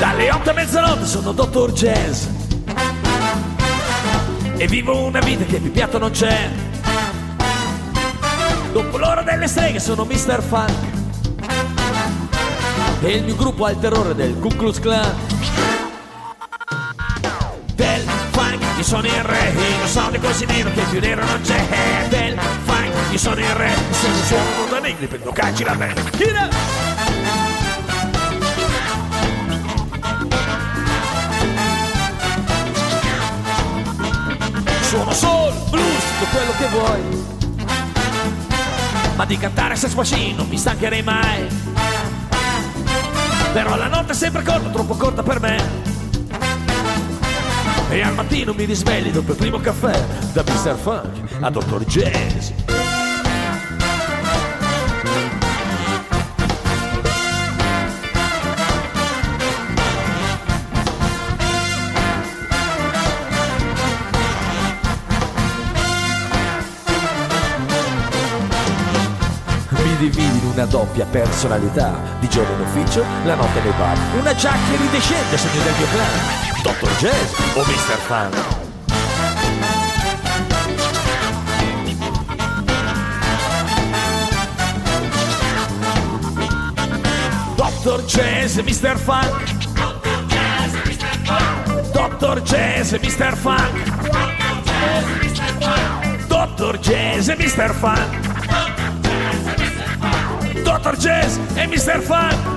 [0.00, 2.26] Dalle mezzanotte sono Dottor Jazz
[4.56, 6.50] E vivo una vita che più piatto non c'è
[8.72, 10.42] Dopo l'ora delle streghe sono Mr.
[10.42, 10.72] Funk
[13.02, 15.14] E il mio gruppo ha il terrore del Ku Klux Klan
[17.74, 21.40] Del funk io sono il re, lo sound è così nero che più nero non
[21.42, 25.74] c'è del funk, io sono il re, se non suono da negri prendo calci la
[25.74, 26.02] bene.
[34.82, 37.31] Suono soul, blues, tutto quello che vuoi.
[39.16, 41.46] Ma di cantare se squasci non mi stancherei mai.
[43.52, 45.90] Però la notte è sempre corta, troppo corta per me.
[47.90, 50.02] E al mattino mi risvegli dopo il primo caffè
[50.32, 50.76] Da Mr.
[50.76, 51.84] Funk a Dr.
[51.84, 52.81] Jazz
[70.10, 74.72] dividi in una doppia personalità Di giorno in ufficio, la notte nei bar Una giacca
[74.72, 76.18] iridescente segno del mio clan
[76.62, 76.90] Dr.
[76.98, 77.98] Jazz o Mr.
[78.06, 78.60] Funk
[87.54, 88.04] Dr.
[88.04, 88.96] Jazz e Mr.
[88.96, 89.60] Funk
[91.92, 92.42] Dr.
[92.42, 93.36] Jazz e Mr.
[93.36, 93.90] Funk
[96.26, 96.78] Dr.
[96.78, 97.72] Jazz e Mr.
[97.72, 98.31] Funk
[100.62, 100.96] Dr.
[100.96, 102.00] Jazz e Mr.
[102.00, 102.52] Funk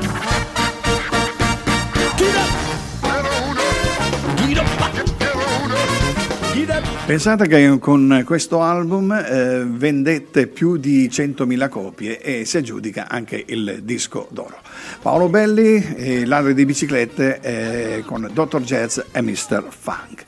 [7.05, 13.43] Pensate che con questo album eh, vendette più di 100.000 copie e si aggiudica anche
[13.45, 14.57] il disco d'oro.
[15.03, 18.61] Paolo Belli, eh, ladri di biciclette eh, con Dr.
[18.61, 19.65] Jazz e Mr.
[19.69, 20.25] Funk.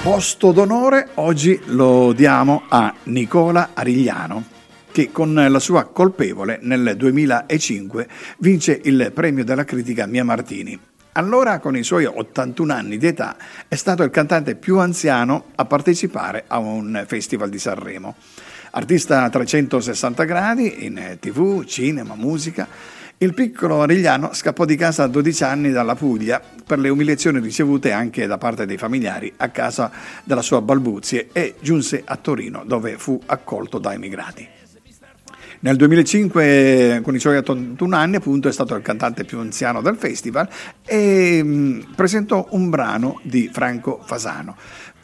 [0.00, 4.57] Posto d'onore oggi lo diamo a Nicola Arigliano
[4.98, 10.76] che con la sua Colpevole nel 2005 vince il premio della critica Mia Martini.
[11.12, 13.36] Allora, con i suoi 81 anni di età,
[13.68, 18.16] è stato il cantante più anziano a partecipare a un festival di Sanremo.
[18.72, 22.66] Artista a 360 gradi in tv, cinema, musica,
[23.18, 27.92] il piccolo Arigliano scappò di casa a 12 anni dalla Puglia per le umiliazioni ricevute
[27.92, 29.92] anche da parte dei familiari a casa
[30.24, 34.57] della sua balbuzie e giunse a Torino dove fu accolto da emigrati.
[35.60, 39.96] Nel 2005, con i suoi 81 anni, appunto, è stato il cantante più anziano del
[39.96, 40.48] festival
[40.84, 44.56] e mh, presentò un brano di Franco Fasano.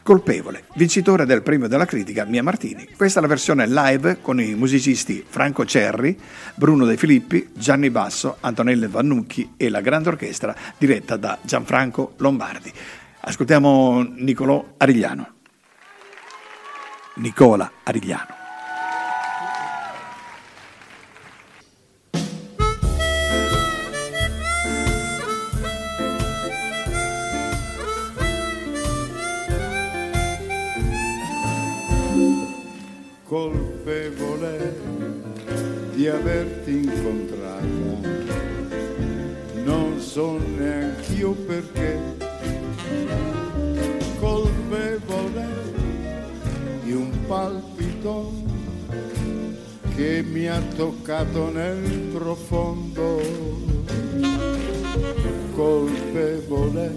[0.05, 2.87] Colpevole, vincitore del premio della critica Mia Martini.
[2.97, 6.17] Questa è la versione live con i musicisti Franco Cerri,
[6.55, 12.71] Bruno De Filippi, Gianni Basso, Antonella Vannucchi e la grande orchestra diretta da Gianfranco Lombardi.
[13.21, 15.33] Ascoltiamo Nicolò Arigliano.
[17.15, 18.44] Nicola Arigliano.
[36.15, 37.63] Averti incontrata.
[39.65, 41.99] Non so neanch'io perché.
[44.19, 45.47] Colpevole
[46.83, 48.33] di un palpito
[49.97, 53.21] che mi ha toccato nel profondo.
[55.55, 56.93] Colpevole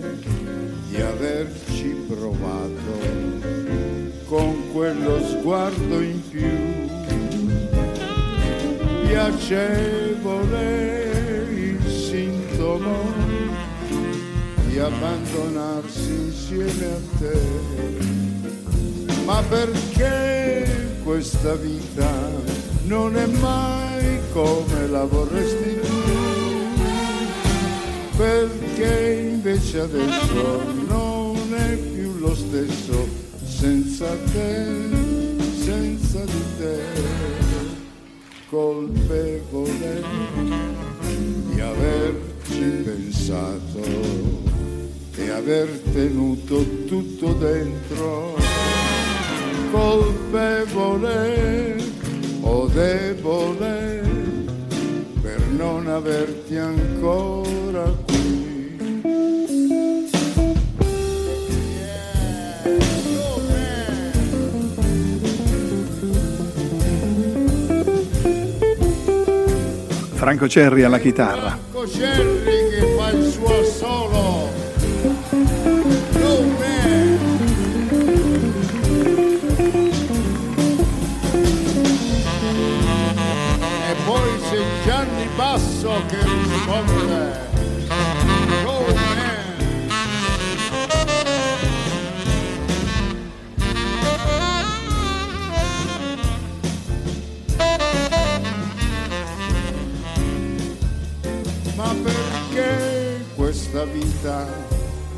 [0.90, 3.36] di averci provato
[4.26, 6.87] con quello sguardo in più.
[9.08, 10.66] Piacevole
[11.50, 13.14] il sintomo
[14.68, 17.40] di abbandonarsi insieme a te.
[19.26, 22.10] Ma perché questa vita
[22.84, 25.98] non è mai come la vorresti tu?
[28.18, 33.08] Perché invece adesso non è più lo stesso
[33.46, 34.66] senza te,
[35.64, 36.80] senza di te,
[38.58, 40.04] colpevole
[41.54, 43.82] di averci pensato
[45.16, 48.36] e aver tenuto tutto dentro,
[49.70, 50.96] colpevole
[52.42, 54.02] o debole
[55.22, 58.17] per non averti ancora qui.
[70.28, 71.58] Franco Cerri alla chitarra.
[71.72, 74.07] Franco Cerri che fa il suo solo.
[103.98, 104.46] Vita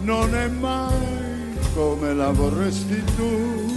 [0.01, 3.67] non è mai come la vorresti tu,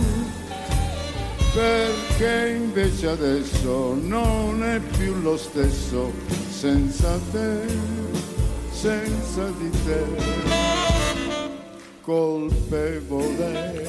[1.52, 6.12] perché invece adesso non è più lo stesso
[6.48, 7.60] senza te,
[8.70, 10.04] senza di te.
[12.00, 13.86] Colpevole.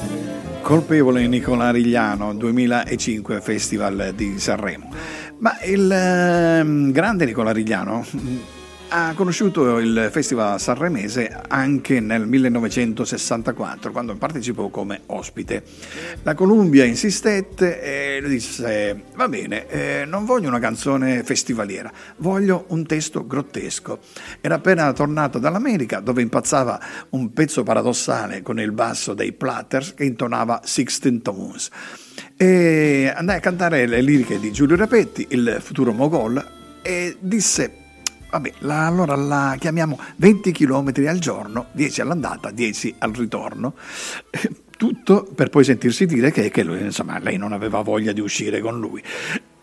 [0.62, 4.92] Colpevole Nicola Rigliano 2005 Festival di Sanremo.
[5.38, 8.04] Ma il ehm, grande Nicola Rigliano
[8.96, 15.64] ha conosciuto il Festival sanremese anche nel 1964 quando partecipò come ospite.
[16.22, 22.86] La Columbia insistette e disse va bene, eh, non voglio una canzone festivaliera, voglio un
[22.86, 23.98] testo grottesco.
[24.40, 26.80] Era appena tornato dall'America dove impazzava
[27.10, 31.68] un pezzo paradossale con il basso dei Platters che intonava Sixteen Tones.
[32.36, 37.82] E andai a cantare le liriche di Giulio Rapetti, il futuro Mogol, e disse
[38.34, 43.74] Vabbè, la, allora la chiamiamo 20 km al giorno, 10 all'andata, 10 al ritorno.
[44.76, 48.60] Tutto per poi sentirsi dire che, che lui, insomma, lei non aveva voglia di uscire
[48.60, 49.00] con lui.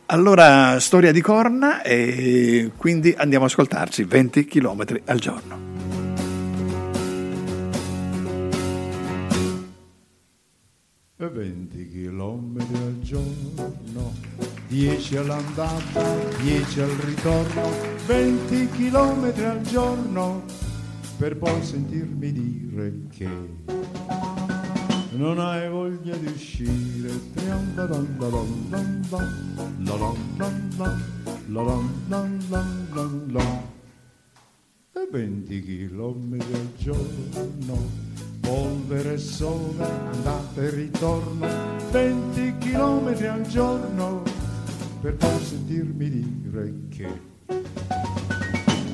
[0.05, 5.70] Allora, storia di corna e quindi andiamo ad ascoltarci 20 km al giorno.
[11.21, 14.11] E 20 chilometri al giorno,
[14.67, 17.69] 10 all'andata, 10 al ritorno,
[18.07, 20.43] 20 chilometri al giorno,
[21.19, 23.29] per poi sentirmi dire che
[25.11, 27.11] non hai voglia di uscire.
[34.93, 38.10] E 20 chilometri al giorno,
[38.41, 41.47] polvere e sole, andata e ritorno,
[41.91, 44.23] 20 chilometri al giorno,
[44.99, 47.29] per poi sentirmi dire che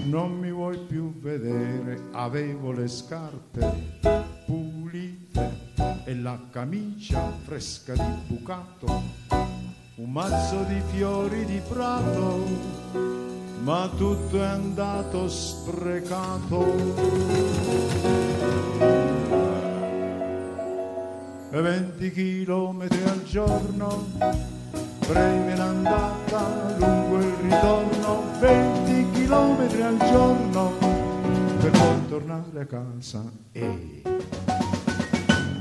[0.06, 4.00] non mi vuoi più vedere, avevo le scarpe
[4.45, 5.66] pulite
[6.06, 9.02] e la camicia fresca di bucato,
[9.95, 12.45] un mazzo di fiori di prato,
[13.64, 16.66] ma tutto è andato sprecato.
[21.50, 24.06] E 20 chilometri al giorno,
[25.08, 30.74] breve l'andata, lungo il ritorno, 20 chilometri al giorno,
[31.60, 33.24] per poi tornare a casa
[33.54, 34.02] e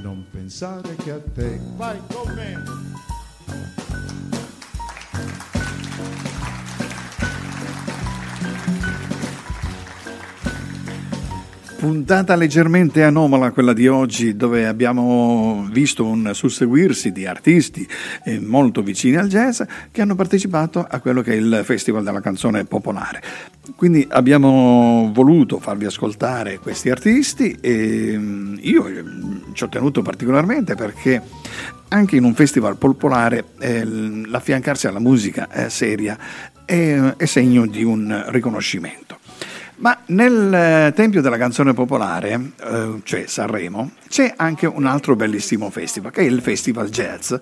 [0.02, 3.85] non pensare che a te vai con me.
[11.86, 17.86] Puntata leggermente anomala quella di oggi dove abbiamo visto un susseguirsi di artisti
[18.24, 19.62] eh, molto vicini al jazz
[19.92, 23.22] che hanno partecipato a quello che è il Festival della canzone popolare.
[23.76, 29.04] Quindi abbiamo voluto farvi ascoltare questi artisti e mm, io eh,
[29.52, 31.22] ci ho tenuto particolarmente perché
[31.90, 36.18] anche in un festival popolare eh, l'affiancarsi alla musica seria
[36.64, 39.20] è segno di un riconoscimento.
[39.78, 45.68] Ma nel eh, Tempio della canzone popolare, eh, cioè Sanremo, c'è anche un altro bellissimo
[45.68, 47.34] festival, che è il Festival Jazz,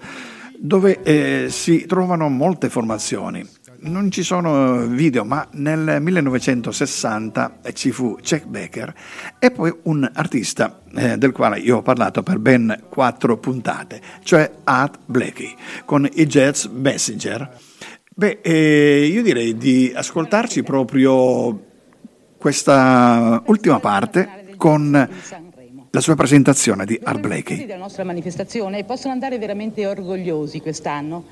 [0.59, 3.47] dove eh, si trovano molte formazioni.
[3.87, 8.95] Non ci sono video, ma nel 1960 ci fu Chuck Becker
[9.39, 14.51] e poi un artista eh, del quale io ho parlato per ben quattro puntate, cioè
[14.64, 15.55] Art Blakey,
[15.85, 17.57] con i Jazz Messenger.
[18.16, 21.72] Beh, eh, io direi di ascoltarci proprio
[22.45, 24.93] questa ultima parte con
[25.91, 27.65] la sua presentazione di Art Blakey.
[27.65, 31.25] della nostra manifestazione possono andare veramente orgogliosi quest'anno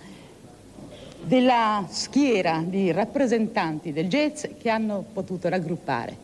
[1.23, 6.17] della schiera di rappresentanti del jazz che hanno potuto raggruppare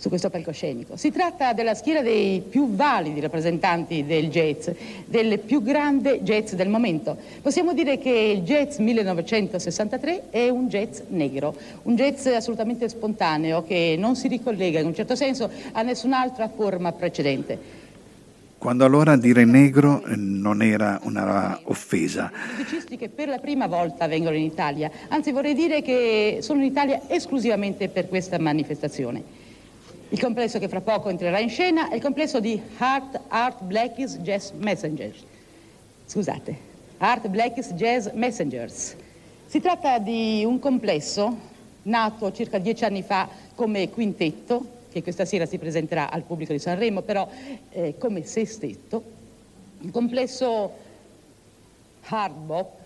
[0.00, 0.96] su questo palcoscenico.
[0.96, 4.70] Si tratta della schiera dei più validi rappresentanti del jazz,
[5.04, 7.18] del più grande jazz del momento.
[7.42, 13.96] Possiamo dire che il jazz 1963 è un jazz negro, un jazz assolutamente spontaneo che
[13.98, 17.78] non si ricollega in un certo senso a nessun'altra forma precedente.
[18.56, 22.32] Quando allora dire negro eh, non era una offesa.
[22.56, 26.66] musicisti che per la prima volta vengono in Italia, anzi vorrei dire che sono in
[26.66, 29.39] Italia esclusivamente per questa manifestazione.
[30.12, 34.16] Il complesso che fra poco entrerà in scena è il complesso di Art, Art Blackies
[34.16, 35.22] Jazz Messengers.
[36.04, 36.56] Scusate,
[36.98, 38.96] Art Blackies Jazz Messengers.
[39.46, 41.36] Si tratta di un complesso
[41.82, 46.58] nato circa dieci anni fa come quintetto, che questa sera si presenterà al pubblico di
[46.58, 47.28] Sanremo, però
[47.68, 49.02] eh, come sestetto,
[49.78, 50.72] un complesso
[52.06, 52.78] hard bop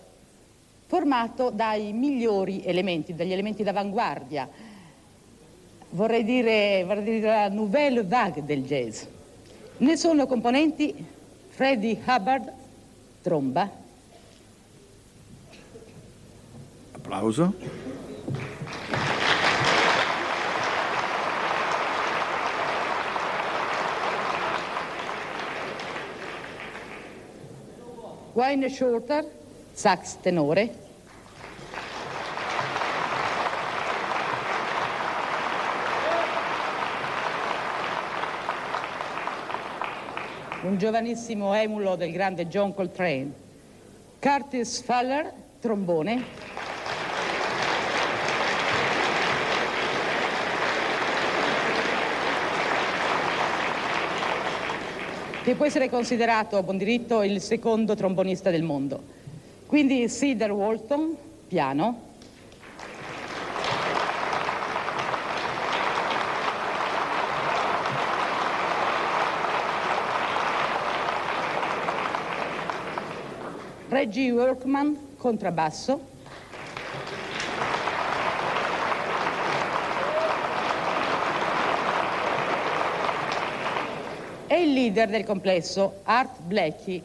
[0.85, 4.47] formato dai migliori elementi, dagli elementi d'avanguardia
[5.95, 9.03] vorrei dire, vorrei dire la nouvelle vague del jazz.
[9.77, 10.93] Ne sono componenti
[11.49, 12.51] Freddie Hubbard,
[13.21, 13.83] tromba,
[16.91, 17.53] Applauso.
[28.33, 29.25] Wayne Shorter,
[29.71, 30.84] sax tenore,
[40.75, 43.31] un giovanissimo emulo del grande John Coltrane,
[44.19, 46.21] Curtis Faller, trombone,
[55.43, 59.01] che può essere considerato a buon diritto il secondo trombonista del mondo.
[59.67, 61.15] Quindi Cedar Walton,
[61.47, 62.04] piano,
[73.95, 76.05] Reggie Workman, contrabbasso,
[84.47, 87.03] e il leader del complesso, Art Blackie.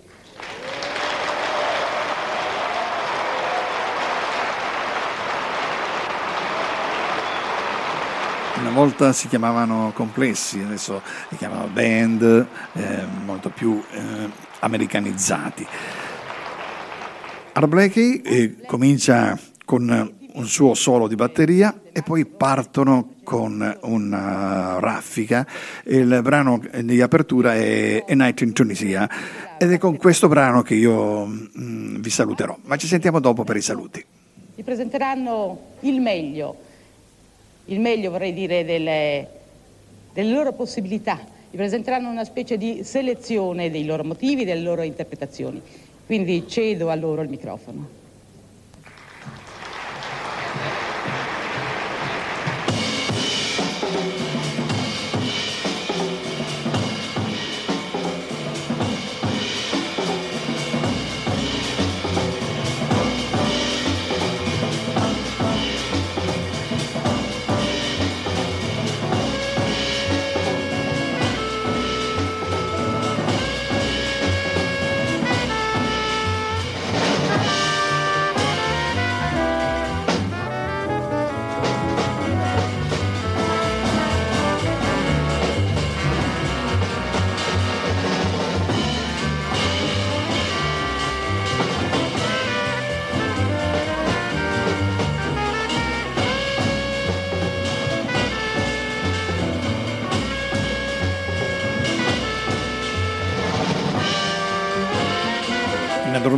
[8.56, 14.28] Una volta si chiamavano complessi, adesso si chiamano band, eh, molto più eh,
[14.58, 15.68] americanizzati.
[17.52, 24.78] Art Blakey eh, comincia con un suo solo di batteria e poi partono con una
[24.78, 25.44] raffica.
[25.84, 29.08] Il brano di apertura è A Night in Tunisia
[29.58, 32.56] ed è con questo brano che io mm, vi saluterò.
[32.62, 34.04] Ma ci sentiamo dopo per i saluti.
[34.54, 36.56] Vi presenteranno il meglio,
[37.66, 39.28] il meglio vorrei dire delle,
[40.12, 41.18] delle loro possibilità,
[41.50, 45.60] vi presenteranno una specie di selezione dei loro motivi, delle loro interpretazioni.
[46.10, 47.99] Quindi cedo a loro il microfono.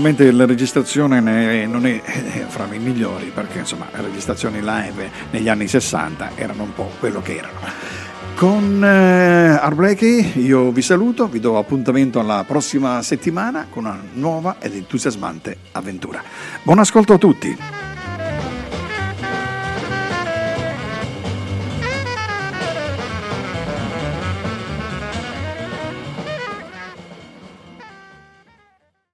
[0.03, 5.09] Naturalmente la registrazione ne- non è eh, fra le migliori perché insomma le registrazioni live
[5.31, 7.61] negli anni 60 erano un po' quello che erano.
[8.35, 14.57] Con eh, Blakey io vi saluto, vi do appuntamento alla prossima settimana con una nuova
[14.59, 16.21] ed entusiasmante avventura.
[16.65, 17.82] Buon ascolto a tutti!